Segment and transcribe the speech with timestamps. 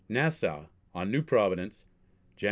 [0.09, 1.85] NASSAU, ON NEW PROVIDENCE,
[2.35, 2.39] _Jan.